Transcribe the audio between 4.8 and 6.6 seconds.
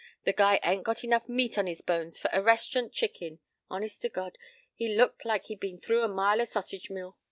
looked like he'd been through a mile o'